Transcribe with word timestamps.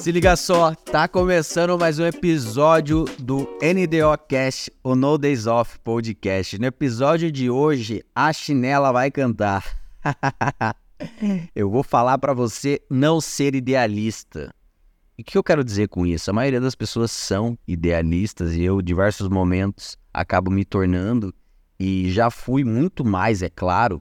Se 0.00 0.10
liga 0.10 0.34
só, 0.34 0.74
tá 0.74 1.06
começando 1.06 1.78
mais 1.78 1.98
um 1.98 2.06
episódio 2.06 3.04
do 3.18 3.40
NDO 3.60 4.16
Cast, 4.26 4.72
o 4.82 4.94
No 4.94 5.18
Days 5.18 5.46
Off 5.46 5.78
Podcast. 5.80 6.58
No 6.58 6.64
episódio 6.64 7.30
de 7.30 7.50
hoje, 7.50 8.02
a 8.14 8.32
chinela 8.32 8.92
vai 8.92 9.10
cantar. 9.10 9.62
eu 11.54 11.68
vou 11.68 11.82
falar 11.82 12.16
para 12.16 12.32
você 12.32 12.80
não 12.88 13.20
ser 13.20 13.54
idealista. 13.54 14.50
E 15.18 15.22
o 15.22 15.24
que 15.24 15.36
eu 15.36 15.44
quero 15.44 15.62
dizer 15.62 15.88
com 15.88 16.06
isso? 16.06 16.30
A 16.30 16.32
maioria 16.32 16.62
das 16.62 16.74
pessoas 16.74 17.10
são 17.10 17.58
idealistas 17.68 18.54
e 18.54 18.62
eu, 18.62 18.80
em 18.80 18.84
diversos 18.84 19.28
momentos, 19.28 19.98
acabo 20.14 20.50
me 20.50 20.64
tornando 20.64 21.34
e 21.78 22.10
já 22.10 22.30
fui 22.30 22.64
muito 22.64 23.04
mais, 23.04 23.42
é 23.42 23.50
claro, 23.50 24.00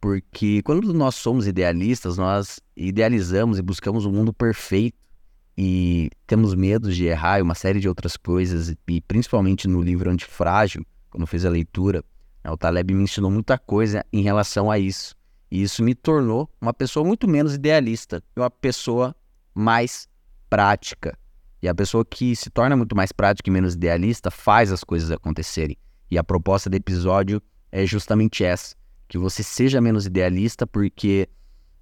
porque 0.00 0.62
quando 0.62 0.94
nós 0.94 1.16
somos 1.16 1.48
idealistas, 1.48 2.16
nós 2.16 2.60
idealizamos 2.76 3.58
e 3.58 3.62
buscamos 3.62 4.06
um 4.06 4.12
mundo 4.12 4.32
perfeito 4.32 5.07
e 5.60 6.08
temos 6.24 6.54
medo 6.54 6.92
de 6.92 7.06
errar 7.06 7.40
e 7.40 7.42
uma 7.42 7.56
série 7.56 7.80
de 7.80 7.88
outras 7.88 8.16
coisas, 8.16 8.72
e 8.86 9.00
principalmente 9.00 9.66
no 9.66 9.82
livro 9.82 10.08
Antifrágil, 10.08 10.86
quando 11.10 11.22
eu 11.22 11.26
fiz 11.26 11.44
a 11.44 11.50
leitura, 11.50 12.04
né, 12.44 12.50
o 12.52 12.56
Taleb 12.56 12.94
me 12.94 13.02
ensinou 13.02 13.28
muita 13.28 13.58
coisa 13.58 14.06
em 14.12 14.22
relação 14.22 14.70
a 14.70 14.78
isso. 14.78 15.16
E 15.50 15.60
isso 15.60 15.82
me 15.82 15.96
tornou 15.96 16.48
uma 16.60 16.72
pessoa 16.72 17.04
muito 17.04 17.26
menos 17.26 17.56
idealista, 17.56 18.22
uma 18.36 18.48
pessoa 18.48 19.16
mais 19.52 20.08
prática. 20.48 21.18
E 21.60 21.66
a 21.66 21.74
pessoa 21.74 22.04
que 22.04 22.36
se 22.36 22.50
torna 22.50 22.76
muito 22.76 22.94
mais 22.94 23.10
prática 23.10 23.50
e 23.50 23.52
menos 23.52 23.74
idealista 23.74 24.30
faz 24.30 24.70
as 24.70 24.84
coisas 24.84 25.10
acontecerem. 25.10 25.76
E 26.08 26.16
a 26.16 26.22
proposta 26.22 26.70
do 26.70 26.76
episódio 26.76 27.42
é 27.72 27.84
justamente 27.84 28.44
essa: 28.44 28.76
que 29.08 29.18
você 29.18 29.42
seja 29.42 29.80
menos 29.80 30.06
idealista, 30.06 30.68
porque 30.68 31.28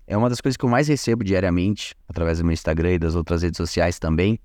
é 0.06 0.16
uma 0.16 0.28
das 0.28 0.40
coisas 0.40 0.56
que 0.56 0.64
eu 0.64 0.68
mais 0.68 0.88
recebo 0.88 1.24
diariamente, 1.24 1.94
através 2.08 2.38
do 2.38 2.44
meu 2.44 2.52
Instagram 2.52 2.92
e 2.92 2.98
das 2.98 3.14
outras 3.14 3.42
redes 3.42 3.56
sociais 3.56 3.98
também. 3.98 4.38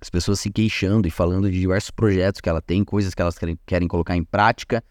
As 0.00 0.10
pessoas 0.10 0.40
se 0.40 0.50
queixando 0.50 1.08
e 1.08 1.10
falando 1.10 1.50
de 1.50 1.58
diversos 1.58 1.90
projetos 1.90 2.40
que 2.40 2.48
ela 2.48 2.60
tem, 2.60 2.84
coisas 2.84 3.14
que 3.14 3.22
elas 3.22 3.38
querem, 3.38 3.58
querem 3.66 3.88
colocar 3.88 4.16
em 4.16 4.24
prática, 4.24 4.82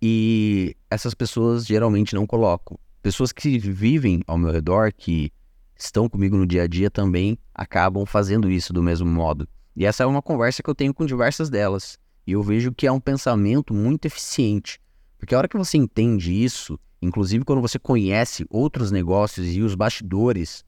e 0.00 0.76
essas 0.90 1.14
pessoas 1.14 1.64
geralmente 1.64 2.14
não 2.14 2.26
colocam. 2.26 2.78
Pessoas 3.02 3.32
que 3.32 3.58
vivem 3.58 4.22
ao 4.26 4.36
meu 4.36 4.50
redor, 4.50 4.92
que 4.92 5.32
estão 5.78 6.08
comigo 6.08 6.36
no 6.36 6.46
dia 6.46 6.62
a 6.62 6.66
dia 6.66 6.90
também, 6.90 7.38
acabam 7.54 8.04
fazendo 8.04 8.50
isso 8.50 8.72
do 8.72 8.82
mesmo 8.82 9.08
modo. 9.08 9.48
E 9.74 9.84
essa 9.84 10.02
é 10.02 10.06
uma 10.06 10.22
conversa 10.22 10.62
que 10.62 10.70
eu 10.70 10.74
tenho 10.74 10.94
com 10.94 11.04
diversas 11.04 11.50
delas. 11.50 11.98
E 12.26 12.32
eu 12.32 12.42
vejo 12.42 12.72
que 12.72 12.86
é 12.86 12.92
um 12.92 13.00
pensamento 13.00 13.72
muito 13.72 14.06
eficiente. 14.06 14.80
Porque 15.18 15.34
a 15.34 15.38
hora 15.38 15.48
que 15.48 15.56
você 15.56 15.76
entende 15.76 16.32
isso, 16.32 16.78
Inclusive, 17.06 17.44
quando 17.44 17.62
você 17.62 17.78
conhece 17.78 18.44
outros 18.50 18.90
negócios 18.90 19.46
e 19.54 19.62
os 19.62 19.76
bastidores 19.76 20.64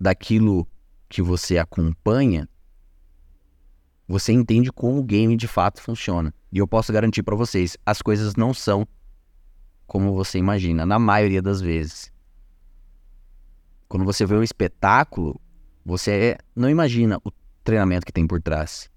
daquilo 0.00 0.66
que 1.08 1.20
você 1.20 1.58
acompanha, 1.58 2.48
você 4.06 4.32
entende 4.32 4.72
como 4.72 4.98
o 4.98 5.04
game 5.04 5.36
de 5.36 5.46
fato 5.46 5.82
funciona. 5.82 6.32
E 6.50 6.56
eu 6.56 6.66
posso 6.66 6.90
garantir 6.90 7.22
para 7.22 7.36
vocês, 7.36 7.76
as 7.84 8.00
coisas 8.00 8.34
não 8.34 8.54
são 8.54 8.88
como 9.86 10.14
você 10.14 10.38
imagina, 10.38 10.86
na 10.86 10.98
maioria 10.98 11.42
das 11.42 11.60
vezes. 11.60 12.12
Quando 13.88 14.04
você 14.04 14.24
vê 14.24 14.36
um 14.36 14.42
espetáculo, 14.42 15.40
você 15.84 16.36
não 16.54 16.68
imagina 16.68 17.18
o 17.24 17.30
treinamento 17.62 18.06
que 18.06 18.12
tem 18.12 18.26
por 18.26 18.40
trás, 18.40 18.90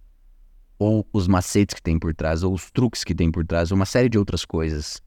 ou 0.79 1.07
os 1.11 1.27
macetes 1.27 1.75
que 1.75 1.81
tem 1.81 1.97
por 1.99 2.13
trás, 2.13 2.43
ou 2.43 2.53
os 2.53 2.71
truques 2.71 3.03
que 3.03 3.15
tem 3.15 3.31
por 3.31 3.45
trás, 3.45 3.71
ou 3.71 3.75
uma 3.77 3.85
série 3.85 4.09
de 4.09 4.17
outras 4.17 4.45
coisas. 4.45 5.01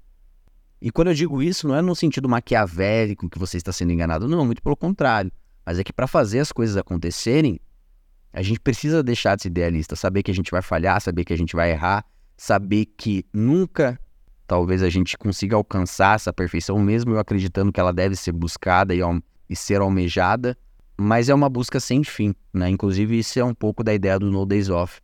E 0.84 0.90
quando 0.90 1.08
eu 1.08 1.14
digo 1.14 1.42
isso, 1.42 1.66
não 1.66 1.74
é 1.74 1.80
no 1.80 1.96
sentido 1.96 2.28
maquiavélico 2.28 3.30
que 3.30 3.38
você 3.38 3.56
está 3.56 3.72
sendo 3.72 3.90
enganado, 3.90 4.28
não, 4.28 4.44
muito 4.44 4.62
pelo 4.62 4.76
contrário. 4.76 5.32
Mas 5.64 5.78
é 5.78 5.82
que 5.82 5.94
para 5.94 6.06
fazer 6.06 6.40
as 6.40 6.52
coisas 6.52 6.76
acontecerem, 6.76 7.58
a 8.30 8.42
gente 8.42 8.60
precisa 8.60 9.02
deixar 9.02 9.34
de 9.34 9.44
ser 9.44 9.48
idealista, 9.48 9.96
saber 9.96 10.22
que 10.22 10.30
a 10.30 10.34
gente 10.34 10.50
vai 10.50 10.60
falhar, 10.60 11.00
saber 11.00 11.24
que 11.24 11.32
a 11.32 11.38
gente 11.38 11.56
vai 11.56 11.70
errar, 11.70 12.04
saber 12.36 12.84
que 12.84 13.24
nunca 13.32 13.98
talvez 14.46 14.82
a 14.82 14.90
gente 14.90 15.16
consiga 15.16 15.56
alcançar 15.56 16.16
essa 16.16 16.34
perfeição, 16.34 16.78
mesmo 16.78 17.14
eu 17.14 17.18
acreditando 17.18 17.72
que 17.72 17.80
ela 17.80 17.90
deve 17.90 18.14
ser 18.14 18.32
buscada 18.32 18.94
e, 18.94 19.00
e 19.48 19.56
ser 19.56 19.80
almejada, 19.80 20.54
mas 20.98 21.30
é 21.30 21.34
uma 21.34 21.48
busca 21.48 21.80
sem 21.80 22.04
fim, 22.04 22.34
né? 22.52 22.68
Inclusive, 22.68 23.18
isso 23.18 23.38
é 23.38 23.44
um 23.44 23.54
pouco 23.54 23.82
da 23.82 23.94
ideia 23.94 24.18
do 24.18 24.30
No 24.30 24.44
Days 24.44 24.68
Off. 24.68 25.00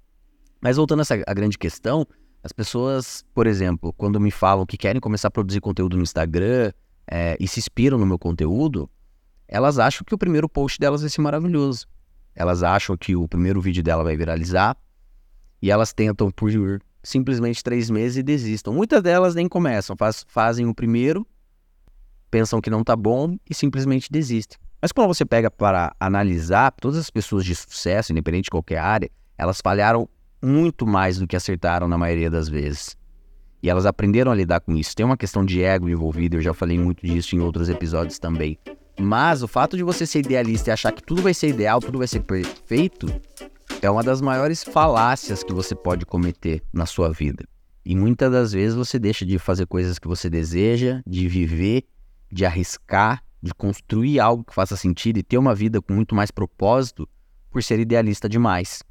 Mas 0.61 0.77
voltando 0.77 0.99
a 0.99 1.03
essa 1.03 1.15
a 1.27 1.33
grande 1.33 1.57
questão, 1.57 2.07
as 2.43 2.53
pessoas, 2.53 3.25
por 3.35 3.47
exemplo, 3.47 3.93
quando 3.93 4.19
me 4.19 4.31
falam 4.31 4.65
que 4.65 4.77
querem 4.77 5.01
começar 5.01 5.29
a 5.29 5.31
produzir 5.31 5.61
conteúdo 5.61 5.97
no 5.97 6.03
Instagram 6.03 6.73
é, 7.07 7.37
e 7.39 7.47
se 7.47 7.61
inspiram 7.61 7.99
no 7.99 8.07
meu 8.07 8.19
conteúdo, 8.19 8.89
elas 9.47 9.79
acham 9.79 10.05
que 10.05 10.15
o 10.15 10.19
primeiro 10.19 10.49
post 10.49 10.79
delas 10.79 11.03
vai 11.03 11.11
ser 11.11 11.21
maravilhoso. 11.21 11.87
Elas 12.35 12.63
acham 12.63 12.97
que 12.97 13.15
o 13.15 13.29
primeiro 13.29 13.61
vídeo 13.61 13.83
dela 13.83 14.03
vai 14.03 14.17
viralizar 14.17 14.77
e 15.61 15.71
elas 15.71 15.93
tentam 15.93 16.31
por 16.31 16.51
simplesmente 17.03 17.63
três 17.63 17.91
meses 17.91 18.19
e 18.19 18.23
desistam. 18.23 18.73
Muitas 18.73 19.03
delas 19.03 19.35
nem 19.35 19.49
começam, 19.49 19.97
faz, 19.97 20.25
fazem 20.29 20.67
o 20.67 20.75
primeiro, 20.75 21.27
pensam 22.31 22.61
que 22.61 22.71
não 22.71 22.85
tá 22.85 22.97
bom 22.97 23.37
e 23.49 23.55
simplesmente 23.55 24.11
desistem. 24.11 24.59
Mas 24.81 24.93
quando 24.93 25.09
você 25.09 25.27
pega 25.27 25.51
para 25.51 25.95
analisar, 26.01 26.73
todas 26.81 26.99
as 26.99 27.11
pessoas 27.11 27.45
de 27.45 27.55
sucesso, 27.55 28.13
independente 28.13 28.45
de 28.45 28.51
qualquer 28.51 28.79
área, 28.79 29.11
elas 29.37 29.61
falharam 29.63 30.09
muito 30.43 30.87
mais 30.87 31.19
do 31.19 31.27
que 31.27 31.37
acertaram 31.37 31.87
na 31.87 31.99
maioria 31.99 32.31
das 32.31 32.49
vezes. 32.49 32.97
E 33.63 33.69
elas 33.69 33.85
aprenderam 33.85 34.33
a 34.33 34.35
lidar 34.35 34.61
com 34.61 34.75
isso. 34.75 34.97
Tem 34.97 35.05
uma 35.05 35.17
questão 35.17 35.45
de 35.45 35.63
ego 35.63 35.89
envolvida, 35.89 36.37
eu 36.37 36.41
já 36.41 36.55
falei 36.55 36.79
muito 36.79 37.07
disso 37.07 37.37
em 37.37 37.41
outros 37.41 37.69
episódios 37.69 38.19
também. 38.19 38.59
Mas 38.99 39.43
o 39.43 39.49
fato 39.49 39.77
de 39.77 39.83
você 39.83 40.07
ser 40.07 40.21
idealista 40.21 40.71
e 40.71 40.73
achar 40.73 40.93
que 40.93 41.03
tudo 41.03 41.23
vai 41.23 41.35
ser 41.35 41.49
ideal, 41.49 41.81
tudo 41.81 41.99
vai 41.99 42.07
ser 42.07 42.21
perfeito, 42.21 43.07
é 43.83 43.91
uma 43.91 44.03
das 44.03 44.21
maiores 44.21 44.63
falácias 44.63 45.43
que 45.43 45.53
você 45.53 45.75
pode 45.75 46.07
cometer 46.07 46.63
na 46.73 46.87
sua 46.87 47.11
vida. 47.11 47.45
E 47.85 47.95
muitas 47.95 48.31
das 48.31 48.53
vezes 48.53 48.77
você 48.77 48.99
deixa 48.99 49.25
de 49.25 49.39
fazer 49.39 49.67
coisas 49.67 49.99
que 49.99 50.09
você 50.09 50.29
deseja, 50.29 51.01
de 51.07 51.29
viver, 51.29 51.85
de 52.31 52.45
arriscar, 52.45 53.23
de 53.43 53.55
construir 53.55 54.21
algo 54.21 54.45
que 54.45 54.55
faça 54.55 54.77
sentido 54.77 55.19
e 55.19 55.23
ter 55.23 55.39
uma 55.39 55.55
vida 55.55 55.81
com 55.81 55.95
muito 55.95 56.15
mais 56.15 56.31
propósito 56.31 57.09
por 57.51 57.63
ser 57.63 57.81
idealista 57.81 58.29
demais 58.29 58.83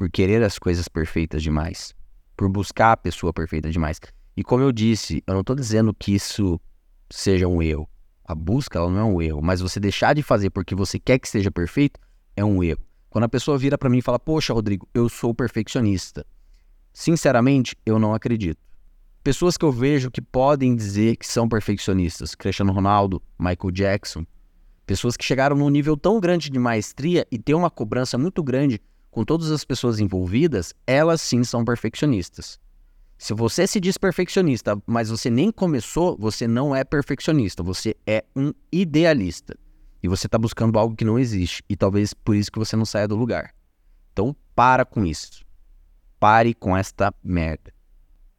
por 0.00 0.08
querer 0.10 0.42
as 0.42 0.58
coisas 0.58 0.88
perfeitas 0.88 1.42
demais, 1.42 1.94
por 2.34 2.48
buscar 2.48 2.92
a 2.92 2.96
pessoa 2.96 3.34
perfeita 3.34 3.70
demais. 3.70 4.00
E 4.34 4.42
como 4.42 4.64
eu 4.64 4.72
disse, 4.72 5.22
eu 5.26 5.34
não 5.34 5.42
estou 5.42 5.54
dizendo 5.54 5.92
que 5.92 6.14
isso 6.14 6.58
seja 7.10 7.46
um 7.46 7.60
erro. 7.60 7.86
A 8.24 8.34
busca 8.34 8.78
ela 8.78 8.88
não 8.88 8.98
é 8.98 9.04
um 9.04 9.20
erro, 9.20 9.42
mas 9.42 9.60
você 9.60 9.78
deixar 9.78 10.14
de 10.14 10.22
fazer 10.22 10.48
porque 10.48 10.74
você 10.74 10.98
quer 10.98 11.18
que 11.18 11.28
seja 11.28 11.50
perfeito 11.50 12.00
é 12.34 12.42
um 12.42 12.64
erro. 12.64 12.80
Quando 13.10 13.24
a 13.24 13.28
pessoa 13.28 13.58
vira 13.58 13.76
para 13.76 13.90
mim 13.90 13.98
e 13.98 14.02
fala: 14.02 14.18
"Poxa, 14.18 14.54
Rodrigo, 14.54 14.88
eu 14.94 15.06
sou 15.06 15.34
perfeccionista". 15.34 16.24
Sinceramente, 16.94 17.76
eu 17.84 17.98
não 17.98 18.14
acredito. 18.14 18.58
Pessoas 19.22 19.58
que 19.58 19.66
eu 19.66 19.70
vejo 19.70 20.10
que 20.10 20.22
podem 20.22 20.74
dizer 20.74 21.16
que 21.16 21.26
são 21.26 21.46
perfeccionistas, 21.46 22.34
Cristiano 22.34 22.72
Ronaldo, 22.72 23.22
Michael 23.38 23.70
Jackson, 23.70 24.24
pessoas 24.86 25.14
que 25.14 25.26
chegaram 25.26 25.56
num 25.56 25.68
nível 25.68 25.94
tão 25.94 26.18
grande 26.18 26.48
de 26.48 26.58
maestria 26.58 27.26
e 27.30 27.38
têm 27.38 27.54
uma 27.54 27.68
cobrança 27.68 28.16
muito 28.16 28.42
grande 28.42 28.80
com 29.10 29.24
todas 29.24 29.50
as 29.50 29.64
pessoas 29.64 29.98
envolvidas, 29.98 30.72
elas 30.86 31.20
sim 31.20 31.42
são 31.44 31.64
perfeccionistas. 31.64 32.58
Se 33.18 33.34
você 33.34 33.66
se 33.66 33.78
diz 33.78 33.98
perfeccionista, 33.98 34.80
mas 34.86 35.10
você 35.10 35.28
nem 35.28 35.50
começou, 35.50 36.16
você 36.18 36.48
não 36.48 36.74
é 36.74 36.84
perfeccionista, 36.84 37.62
você 37.62 37.94
é 38.06 38.24
um 38.34 38.52
idealista. 38.72 39.56
E 40.02 40.08
você 40.08 40.26
está 40.26 40.38
buscando 40.38 40.78
algo 40.78 40.96
que 40.96 41.04
não 41.04 41.18
existe. 41.18 41.62
E 41.68 41.76
talvez 41.76 42.14
por 42.14 42.34
isso 42.34 42.50
que 42.50 42.58
você 42.58 42.74
não 42.76 42.86
saia 42.86 43.06
do 43.06 43.16
lugar. 43.16 43.54
Então, 44.12 44.34
para 44.54 44.86
com 44.86 45.04
isso. 45.04 45.44
Pare 46.18 46.54
com 46.54 46.74
esta 46.74 47.12
merda. 47.22 47.72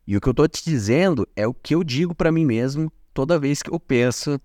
E 0.07 0.17
o 0.17 0.21
que 0.21 0.27
eu 0.27 0.31
estou 0.31 0.47
te 0.47 0.63
dizendo 0.63 1.27
é 1.35 1.47
o 1.47 1.53
que 1.53 1.75
eu 1.75 1.83
digo 1.83 2.15
para 2.15 2.31
mim 2.31 2.45
mesmo 2.45 2.91
toda 3.13 3.37
vez 3.37 3.61
que 3.61 3.71
eu 3.71 3.79
penso 3.79 4.41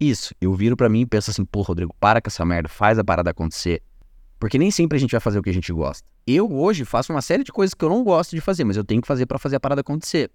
isso. 0.00 0.34
Eu 0.40 0.52
viro 0.54 0.76
para 0.76 0.88
mim 0.88 1.02
e 1.02 1.06
penso 1.06 1.30
assim, 1.30 1.44
pô, 1.44 1.62
Rodrigo, 1.62 1.94
para 2.00 2.20
com 2.20 2.28
essa 2.28 2.44
merda, 2.44 2.68
faz 2.68 2.98
a 2.98 3.04
parada 3.04 3.30
acontecer. 3.30 3.82
Porque 4.38 4.58
nem 4.58 4.70
sempre 4.70 4.96
a 4.96 5.00
gente 5.00 5.12
vai 5.12 5.20
fazer 5.20 5.38
o 5.38 5.42
que 5.42 5.50
a 5.50 5.54
gente 5.54 5.72
gosta. 5.72 6.06
Eu 6.26 6.52
hoje 6.52 6.84
faço 6.84 7.12
uma 7.12 7.22
série 7.22 7.42
de 7.42 7.52
coisas 7.52 7.72
que 7.74 7.84
eu 7.84 7.88
não 7.88 8.04
gosto 8.04 8.34
de 8.34 8.40
fazer, 8.40 8.64
mas 8.64 8.76
eu 8.76 8.84
tenho 8.84 9.00
que 9.00 9.08
fazer 9.08 9.26
para 9.26 9.38
fazer 9.38 9.56
a 9.56 9.60
parada 9.60 9.80
acontecer. 9.80 10.30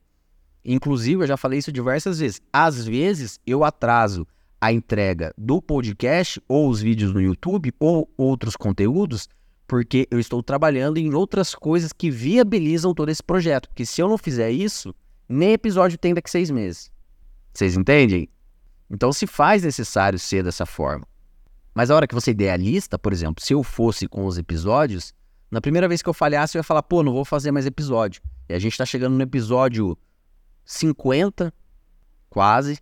Inclusive, 0.63 1.24
eu 1.24 1.27
já 1.27 1.38
falei 1.38 1.59
isso 1.59 1.71
diversas 1.71 2.19
vezes. 2.19 2.42
Às 2.51 2.86
vezes, 2.86 3.39
eu 3.45 3.63
atraso 3.63 4.27
a 4.59 4.71
entrega 4.71 5.33
do 5.38 5.62
podcast, 5.62 6.42
ou 6.48 6.69
os 6.69 6.81
vídeos 6.81 7.13
no 7.13 7.21
YouTube, 7.21 7.74
ou 7.80 8.12
outros 8.15 8.56
conteúdos, 8.56 9.27
porque 9.68 10.07
eu 10.12 10.19
estou 10.19 10.44
trabalhando 10.44 10.98
em 10.98 11.13
outras 11.13 11.56
coisas 11.56 11.92
que 11.92 12.12
viabilizam 12.12 12.94
todo 12.94 13.09
esse 13.09 13.24
projeto. 13.24 13.69
Porque 13.69 13.86
se 13.86 14.01
eu 14.01 14.07
não 14.07 14.18
fizer 14.18 14.51
isso, 14.51 14.94
nem 15.27 15.53
episódio 15.53 15.98
tem 15.98 16.13
daqui 16.13 16.30
seis 16.30 16.51
meses. 16.51 16.92
Vocês 17.53 17.75
entendem? 17.75 18.30
Então, 18.89 19.12
se 19.12 19.25
faz 19.25 19.63
necessário 19.63 20.19
ser 20.19 20.44
dessa 20.44 20.65
forma. 20.65 21.07
Mas 21.73 21.89
a 21.89 21.95
hora 21.95 22.07
que 22.07 22.15
você 22.15 22.31
idealista, 22.31 23.00
por 23.00 23.13
exemplo, 23.13 23.44
se 23.44 23.53
eu 23.53 23.63
fosse 23.63 24.07
com 24.07 24.25
os 24.25 24.38
episódios, 24.38 25.13
na 25.50 25.62
primeira 25.62 25.88
vez 25.88 26.01
que 26.01 26.09
eu 26.09 26.13
falhasse, 26.13 26.57
eu 26.57 26.59
ia 26.59 26.63
falar, 26.63 26.83
pô, 26.83 27.03
não 27.03 27.13
vou 27.13 27.25
fazer 27.25 27.51
mais 27.51 27.65
episódio. 27.65 28.21
E 28.47 28.53
a 28.53 28.59
gente 28.59 28.77
tá 28.77 28.85
chegando 28.85 29.15
no 29.15 29.21
episódio 29.21 29.97
50, 30.65 31.53
quase. 32.29 32.79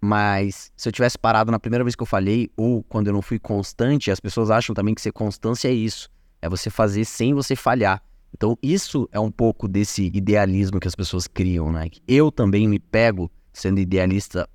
Mas 0.00 0.72
se 0.76 0.88
eu 0.88 0.92
tivesse 0.92 1.18
parado 1.18 1.50
na 1.50 1.58
primeira 1.58 1.84
vez 1.84 1.96
que 1.96 2.02
eu 2.02 2.06
falhei, 2.06 2.50
ou 2.56 2.84
quando 2.84 3.08
eu 3.08 3.12
não 3.12 3.22
fui 3.22 3.38
constante, 3.38 4.10
as 4.10 4.20
pessoas 4.20 4.50
acham 4.50 4.74
também 4.74 4.94
que 4.94 5.00
ser 5.00 5.12
constância 5.12 5.68
é 5.68 5.72
isso. 5.72 6.08
É 6.40 6.48
você 6.48 6.70
fazer 6.70 7.04
sem 7.04 7.34
você 7.34 7.56
falhar. 7.56 8.02
Então, 8.32 8.56
isso 8.62 9.08
é 9.10 9.18
um 9.18 9.30
pouco 9.30 9.66
desse 9.66 10.06
idealismo 10.14 10.78
que 10.78 10.86
as 10.86 10.94
pessoas 10.94 11.26
criam, 11.26 11.72
né? 11.72 11.88
Eu 12.06 12.30
também 12.30 12.68
me 12.68 12.78
pego 12.78 13.30
sendo 13.52 13.80
idealista 13.80 14.48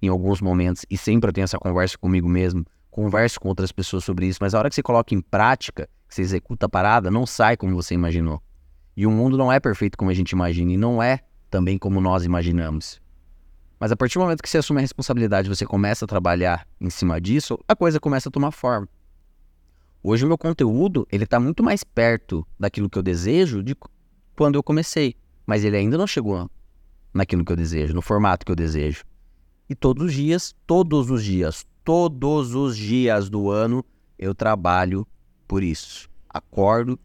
em 0.00 0.08
alguns 0.08 0.40
momentos 0.40 0.84
e 0.88 0.96
sempre 0.96 1.28
eu 1.28 1.32
tenho 1.32 1.44
essa 1.44 1.58
conversa 1.58 1.98
comigo 1.98 2.28
mesmo, 2.28 2.64
converso 2.90 3.40
com 3.40 3.48
outras 3.48 3.72
pessoas 3.72 4.04
sobre 4.04 4.26
isso, 4.26 4.38
mas 4.40 4.54
a 4.54 4.58
hora 4.58 4.68
que 4.68 4.74
você 4.74 4.82
coloca 4.82 5.14
em 5.14 5.20
prática, 5.20 5.88
que 6.08 6.14
você 6.14 6.22
executa 6.22 6.66
a 6.66 6.68
parada, 6.68 7.10
não 7.10 7.26
sai 7.26 7.56
como 7.56 7.74
você 7.74 7.94
imaginou. 7.94 8.42
E 8.96 9.06
o 9.06 9.10
mundo 9.10 9.36
não 9.36 9.52
é 9.52 9.60
perfeito 9.60 9.96
como 9.96 10.10
a 10.10 10.14
gente 10.14 10.32
imagina 10.32 10.72
e 10.72 10.76
não 10.76 11.02
é 11.02 11.20
também 11.50 11.78
como 11.78 12.00
nós 12.00 12.24
imaginamos. 12.24 13.00
Mas 13.78 13.92
a 13.92 13.96
partir 13.96 14.18
do 14.18 14.22
momento 14.22 14.42
que 14.42 14.48
você 14.48 14.58
assume 14.58 14.78
a 14.78 14.80
responsabilidade, 14.80 15.48
você 15.48 15.64
começa 15.64 16.04
a 16.04 16.08
trabalhar 16.08 16.66
em 16.80 16.90
cima 16.90 17.20
disso, 17.20 17.58
a 17.68 17.76
coisa 17.76 18.00
começa 18.00 18.28
a 18.28 18.32
tomar 18.32 18.50
forma. 18.50 18.88
Hoje 20.02 20.24
o 20.24 20.28
meu 20.28 20.38
conteúdo, 20.38 21.06
ele 21.10 21.24
está 21.24 21.38
muito 21.38 21.62
mais 21.62 21.84
perto 21.84 22.46
daquilo 22.58 22.88
que 22.90 22.98
eu 22.98 23.02
desejo 23.02 23.62
de 23.62 23.76
quando 24.34 24.56
eu 24.56 24.62
comecei, 24.62 25.14
mas 25.46 25.64
ele 25.64 25.76
ainda 25.76 25.96
não 25.96 26.06
chegou 26.06 26.50
naquilo 27.12 27.44
que 27.44 27.52
eu 27.52 27.56
desejo, 27.56 27.94
no 27.94 28.02
formato 28.02 28.44
que 28.44 28.52
eu 28.52 28.56
desejo. 28.56 29.04
E 29.68 29.74
todos 29.74 30.06
os 30.06 30.14
dias, 30.14 30.54
todos 30.66 31.10
os 31.10 31.22
dias, 31.22 31.66
todos 31.84 32.54
os 32.54 32.76
dias 32.76 33.28
do 33.28 33.50
ano 33.50 33.84
eu 34.18 34.34
trabalho 34.34 35.06
por 35.46 35.62
isso. 35.62 36.08
Acordo 36.28 36.98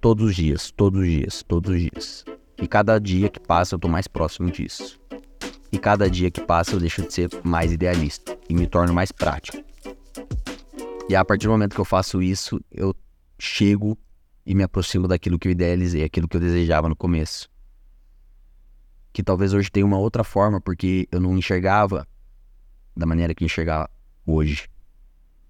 todos 0.00 0.30
os 0.30 0.36
dias, 0.36 0.70
todos 0.70 1.00
os 1.00 1.06
dias, 1.06 1.42
todos 1.42 1.70
os 1.70 1.80
dias. 1.80 2.24
E 2.60 2.68
cada 2.68 2.98
dia 2.98 3.28
que 3.28 3.40
passa 3.40 3.74
eu 3.74 3.78
estou 3.78 3.90
mais 3.90 4.06
próximo 4.06 4.50
disso. 4.50 5.00
E 5.72 5.78
cada 5.78 6.10
dia 6.10 6.30
que 6.30 6.42
passa 6.42 6.74
eu 6.74 6.80
deixo 6.80 7.02
de 7.02 7.12
ser 7.12 7.30
mais 7.42 7.72
idealista 7.72 8.36
e 8.48 8.54
me 8.54 8.66
torno 8.66 8.92
mais 8.92 9.10
prático. 9.10 9.58
E 11.08 11.16
a 11.16 11.24
partir 11.24 11.46
do 11.46 11.52
momento 11.52 11.74
que 11.74 11.80
eu 11.80 11.84
faço 11.84 12.22
isso, 12.22 12.60
eu 12.70 12.94
chego 13.38 13.96
e 14.44 14.54
me 14.54 14.62
aproximo 14.62 15.08
daquilo 15.08 15.38
que 15.38 15.48
eu 15.48 15.52
idealizei, 15.52 16.04
aquilo 16.04 16.28
que 16.28 16.36
eu 16.36 16.40
desejava 16.40 16.88
no 16.88 16.96
começo. 16.96 17.48
Que 19.20 19.24
talvez 19.24 19.52
hoje 19.52 19.70
tenha 19.70 19.84
uma 19.84 19.98
outra 19.98 20.24
forma, 20.24 20.60
porque 20.60 21.06
eu 21.12 21.20
não 21.20 21.36
enxergava 21.36 22.06
da 22.96 23.04
maneira 23.04 23.34
que 23.34 23.44
enxergar 23.44 23.90
hoje. 24.26 24.68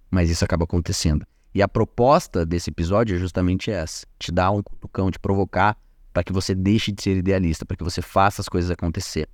Mas 0.09 0.29
isso 0.29 0.43
acaba 0.43 0.65
acontecendo. 0.65 1.25
E 1.53 1.61
a 1.61 1.67
proposta 1.67 2.45
desse 2.45 2.69
episódio 2.69 3.15
é 3.15 3.19
justamente 3.19 3.71
essa: 3.71 4.05
te 4.19 4.31
dar 4.31 4.51
um 4.51 4.61
cutucão, 4.61 5.09
te 5.09 5.19
provocar 5.19 5.77
para 6.11 6.23
que 6.23 6.33
você 6.33 6.53
deixe 6.53 6.91
de 6.91 7.01
ser 7.01 7.15
idealista, 7.15 7.65
para 7.65 7.77
que 7.77 7.83
você 7.83 8.01
faça 8.01 8.41
as 8.41 8.49
coisas 8.49 8.69
acontecer 8.69 9.27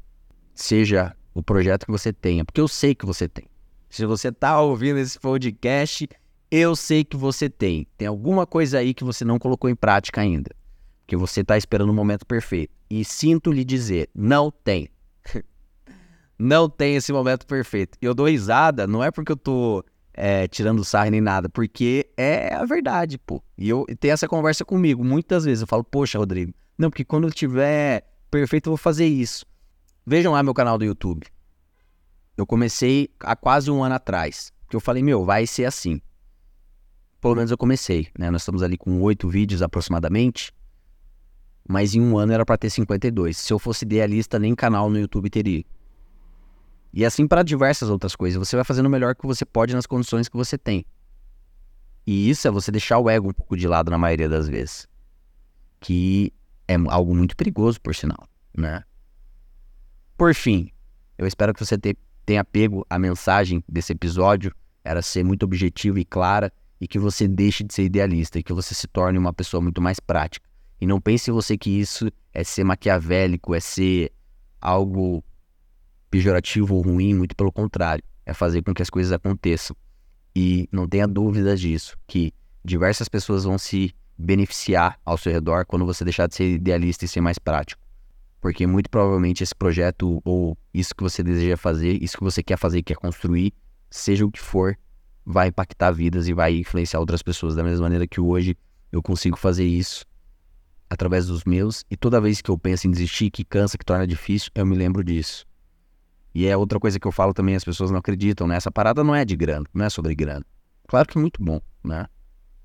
seja 0.57 1.15
o 1.33 1.43
projeto 1.43 1.85
que 1.85 1.91
você 1.91 2.11
tenha, 2.11 2.43
porque 2.43 2.59
eu 2.59 2.67
sei 2.67 2.95
que 2.95 3.05
você 3.05 3.27
tem. 3.27 3.45
Se 3.89 4.05
você 4.05 4.29
está 4.29 4.59
ouvindo 4.59 4.97
esse 4.97 5.19
podcast, 5.19 6.09
eu 6.49 6.75
sei 6.75 7.03
que 7.03 7.15
você 7.15 7.49
tem. 7.49 7.87
Tem 7.97 8.07
alguma 8.07 8.45
coisa 8.45 8.79
aí 8.79 8.93
que 8.93 9.03
você 9.03 9.23
não 9.23 9.37
colocou 9.37 9.69
em 9.69 9.75
prática 9.75 10.19
ainda, 10.19 10.51
que 11.07 11.15
você 11.15 11.39
está 11.39 11.57
esperando 11.57 11.89
o 11.89 11.93
momento 11.93 12.25
perfeito. 12.25 12.75
E 12.89 13.03
sinto 13.05 13.51
lhe 13.51 13.63
dizer, 13.63 14.09
não 14.13 14.51
tem. 14.51 14.89
não 16.37 16.69
tem 16.69 16.97
esse 16.97 17.13
momento 17.13 17.47
perfeito. 17.47 17.97
E 18.01 18.05
eu 18.05 18.13
dou 18.13 18.27
risada, 18.27 18.85
não 18.85 19.01
é 19.01 19.09
porque 19.09 19.31
eu 19.31 19.37
tô 19.37 19.83
é, 20.13 20.47
tirando 20.49 20.83
sarro 20.83 21.09
nem 21.09 21.21
nada, 21.21 21.47
porque 21.47 22.09
é 22.17 22.53
a 22.53 22.65
verdade, 22.65 23.17
pô. 23.17 23.41
E 23.57 23.69
eu 23.69 23.85
tenho 23.99 24.13
essa 24.13 24.27
conversa 24.27 24.65
comigo 24.65 25.03
muitas 25.03 25.45
vezes. 25.45 25.61
Eu 25.61 25.67
falo, 25.67 25.83
poxa, 25.83 26.19
Rodrigo, 26.19 26.53
não, 26.77 26.89
porque 26.89 27.05
quando 27.05 27.27
eu 27.27 27.31
tiver 27.31 28.05
perfeito, 28.29 28.67
eu 28.67 28.71
vou 28.71 28.77
fazer 28.77 29.05
isso. 29.05 29.45
Vejam 30.05 30.33
lá 30.33 30.43
meu 30.43 30.53
canal 30.53 30.77
do 30.77 30.83
YouTube. 30.83 31.25
Eu 32.35 32.45
comecei 32.45 33.09
há 33.21 33.35
quase 33.35 33.71
um 33.71 33.83
ano 33.83 33.95
atrás. 33.95 34.51
Que 34.69 34.75
eu 34.75 34.81
falei, 34.81 35.01
meu, 35.01 35.23
vai 35.23 35.47
ser 35.47 35.63
assim. 35.63 36.01
Pelo 37.21 37.35
menos 37.35 37.49
eu 37.49 37.57
comecei, 37.57 38.09
né? 38.17 38.29
Nós 38.29 38.41
estamos 38.41 38.61
ali 38.61 38.77
com 38.77 39.01
oito 39.01 39.29
vídeos 39.29 39.61
aproximadamente. 39.61 40.51
Mas 41.67 41.93
em 41.93 42.01
um 42.01 42.17
ano 42.17 42.31
era 42.31 42.45
para 42.45 42.57
ter 42.57 42.69
52. 42.69 43.37
Se 43.37 43.51
eu 43.51 43.59
fosse 43.59 43.83
idealista, 43.83 44.39
nem 44.39 44.55
canal 44.55 44.89
no 44.89 44.97
YouTube 44.97 45.29
teria. 45.29 45.63
E 46.93 47.05
assim 47.05 47.27
para 47.27 47.43
diversas 47.43 47.89
outras 47.89 48.15
coisas. 48.15 48.37
Você 48.37 48.55
vai 48.55 48.63
fazendo 48.63 48.85
o 48.85 48.89
melhor 48.89 49.15
que 49.15 49.27
você 49.27 49.45
pode 49.45 49.75
nas 49.75 49.85
condições 49.85 50.29
que 50.29 50.37
você 50.37 50.57
tem. 50.57 50.85
E 52.05 52.29
isso 52.29 52.47
é 52.47 52.51
você 52.51 52.71
deixar 52.71 52.99
o 52.99 53.09
ego 53.09 53.29
um 53.29 53.33
pouco 53.33 53.57
de 53.57 53.67
lado 53.67 53.91
na 53.91 53.97
maioria 53.97 54.29
das 54.29 54.47
vezes. 54.47 54.87
Que 55.81 56.31
é 56.67 56.75
algo 56.87 57.13
muito 57.13 57.35
perigoso, 57.35 57.81
por 57.81 57.93
sinal, 57.93 58.27
né? 58.57 58.83
Por 60.17 60.33
fim, 60.33 60.71
eu 61.17 61.27
espero 61.27 61.53
que 61.53 61.63
você 61.63 61.77
tenha 62.25 62.43
pego 62.43 62.85
a 62.89 62.97
mensagem 62.97 63.63
desse 63.67 63.91
episódio, 63.91 64.53
era 64.83 65.01
ser 65.01 65.23
muito 65.23 65.43
objetivo 65.43 65.99
e 65.99 66.05
clara, 66.05 66.51
e 66.79 66.87
que 66.87 66.97
você 66.97 67.27
deixe 67.27 67.63
de 67.63 67.73
ser 67.73 67.83
idealista, 67.83 68.39
e 68.39 68.43
que 68.43 68.53
você 68.53 68.73
se 68.73 68.87
torne 68.87 69.17
uma 69.19 69.33
pessoa 69.33 69.61
muito 69.61 69.81
mais 69.81 69.99
prática. 69.99 70.47
E 70.79 70.85
não 70.85 71.01
pense 71.01 71.31
você 71.31 71.57
que 71.57 71.69
isso 71.69 72.09
é 72.33 72.43
ser 72.43 72.63
maquiavélico, 72.63 73.55
é 73.55 73.59
ser 73.59 74.11
algo 74.61 75.23
pejorativo 76.09 76.75
ou 76.75 76.81
ruim, 76.81 77.13
muito 77.13 77.35
pelo 77.35 77.51
contrário. 77.51 78.03
É 78.25 78.33
fazer 78.33 78.61
com 78.61 78.73
que 78.73 78.81
as 78.81 78.89
coisas 78.89 79.11
aconteçam. 79.11 79.75
E 80.35 80.69
não 80.71 80.87
tenha 80.87 81.07
dúvidas 81.07 81.59
disso, 81.59 81.97
que 82.05 82.31
diversas 82.63 83.09
pessoas 83.09 83.43
vão 83.43 83.57
se 83.57 83.93
beneficiar 84.17 84.99
ao 85.05 85.17
seu 85.17 85.31
redor 85.31 85.65
quando 85.65 85.85
você 85.85 86.03
deixar 86.03 86.27
de 86.27 86.35
ser 86.35 86.55
idealista 86.55 87.05
e 87.05 87.07
ser 87.07 87.21
mais 87.21 87.39
prático. 87.39 87.81
Porque 88.39 88.67
muito 88.67 88.89
provavelmente 88.89 89.43
esse 89.43 89.55
projeto 89.55 90.21
ou 90.23 90.55
isso 90.73 90.93
que 90.93 91.01
você 91.01 91.23
deseja 91.23 91.57
fazer, 91.57 92.01
isso 92.03 92.17
que 92.17 92.23
você 92.23 92.43
quer 92.43 92.57
fazer, 92.57 92.83
quer 92.83 92.95
construir, 92.95 93.53
seja 93.89 94.25
o 94.25 94.31
que 94.31 94.39
for, 94.39 94.77
vai 95.25 95.47
impactar 95.47 95.91
vidas 95.91 96.27
e 96.27 96.33
vai 96.33 96.55
influenciar 96.57 96.99
outras 96.99 97.23
pessoas. 97.23 97.55
Da 97.55 97.63
mesma 97.63 97.83
maneira 97.83 98.05
que 98.05 98.21
hoje 98.21 98.55
eu 98.91 99.01
consigo 99.01 99.37
fazer 99.37 99.65
isso 99.65 100.05
através 100.89 101.27
dos 101.27 101.43
meus. 101.43 101.83
E 101.89 101.97
toda 101.97 102.21
vez 102.21 102.41
que 102.41 102.49
eu 102.49 102.57
penso 102.57 102.87
em 102.87 102.91
desistir, 102.91 103.29
que 103.29 103.43
cansa, 103.43 103.77
que 103.77 103.85
torna 103.85 104.07
difícil, 104.07 104.51
eu 104.55 104.65
me 104.65 104.75
lembro 104.75 105.03
disso. 105.03 105.45
E 106.33 106.45
é 106.45 106.55
outra 106.55 106.79
coisa 106.79 106.99
que 106.99 107.07
eu 107.07 107.11
falo 107.11 107.33
também, 107.33 107.55
as 107.55 107.63
pessoas 107.63 107.89
não 107.89 107.99
acreditam, 107.99 108.47
né? 108.47 108.55
Essa 108.55 108.71
parada 108.71 109.03
não 109.03 109.15
é 109.15 109.25
de 109.25 109.35
grana, 109.35 109.65
não 109.73 109.85
é 109.85 109.89
sobre 109.89 110.13
grana. 110.13 110.45
Claro 110.87 111.07
que 111.07 111.17
é 111.17 111.21
muito 111.21 111.43
bom, 111.43 111.59
né? 111.83 112.05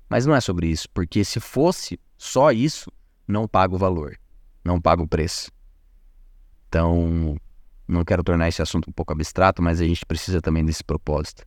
Mas 0.09 0.25
não 0.25 0.35
é 0.35 0.41
sobre 0.41 0.67
isso, 0.67 0.87
porque 0.93 1.23
se 1.25 1.39
fosse 1.39 1.99
só 2.17 2.51
isso, 2.51 2.91
não 3.27 3.47
paga 3.47 3.73
o 3.73 3.77
valor, 3.77 4.15
não 4.63 4.79
paga 4.79 5.01
o 5.01 5.07
preço. 5.07 5.51
Então, 6.67 7.35
não 7.87 8.05
quero 8.05 8.23
tornar 8.23 8.47
esse 8.47 8.61
assunto 8.61 8.89
um 8.89 8.93
pouco 8.93 9.11
abstrato, 9.11 9.61
mas 9.61 9.81
a 9.81 9.85
gente 9.85 10.05
precisa 10.05 10.41
também 10.41 10.63
desse 10.63 10.83
propósito. 10.83 11.43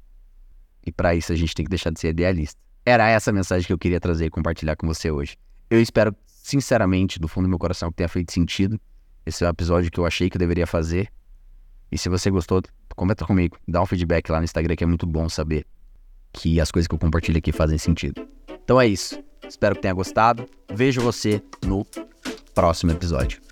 E 0.84 0.92
para 0.92 1.14
isso 1.14 1.32
a 1.32 1.36
gente 1.36 1.54
tem 1.54 1.64
que 1.64 1.70
deixar 1.70 1.90
de 1.90 1.98
ser 1.98 2.08
idealista. 2.08 2.60
Era 2.84 3.08
essa 3.08 3.30
a 3.30 3.32
mensagem 3.32 3.66
que 3.66 3.72
eu 3.72 3.78
queria 3.78 3.98
trazer 3.98 4.26
e 4.26 4.30
compartilhar 4.30 4.76
com 4.76 4.86
você 4.86 5.10
hoje. 5.10 5.36
Eu 5.68 5.80
espero, 5.80 6.14
sinceramente, 6.46 7.18
do 7.18 7.26
fundo 7.26 7.46
do 7.46 7.48
meu 7.48 7.58
coração, 7.58 7.90
que 7.90 7.96
tenha 7.96 8.08
feito 8.08 8.32
sentido. 8.32 8.80
Esse 9.24 9.42
é 9.42 9.48
um 9.48 9.50
episódio 9.50 9.90
que 9.90 9.98
eu 9.98 10.06
achei 10.06 10.30
que 10.30 10.36
eu 10.36 10.38
deveria 10.38 10.64
fazer. 10.64 11.08
E 11.90 11.98
se 11.98 12.08
você 12.08 12.30
gostou, 12.30 12.62
comenta 12.94 13.26
comigo. 13.26 13.58
Dá 13.66 13.82
um 13.82 13.86
feedback 13.86 14.30
lá 14.30 14.38
no 14.38 14.44
Instagram, 14.44 14.76
que 14.76 14.84
é 14.84 14.86
muito 14.86 15.06
bom 15.06 15.28
saber 15.28 15.66
que 16.32 16.60
as 16.60 16.70
coisas 16.70 16.86
que 16.86 16.94
eu 16.94 16.98
compartilho 17.00 17.38
aqui 17.38 17.50
fazem 17.50 17.78
sentido. 17.78 18.28
Então 18.62 18.80
é 18.80 18.86
isso. 18.86 19.20
Espero 19.48 19.74
que 19.74 19.82
tenha 19.82 19.94
gostado. 19.94 20.48
Vejo 20.72 21.00
você 21.00 21.42
no 21.64 21.84
próximo 22.54 22.92
episódio. 22.92 23.45